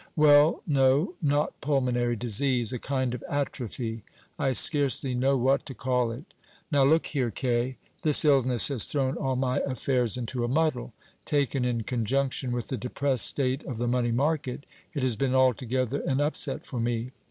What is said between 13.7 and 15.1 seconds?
the money market, it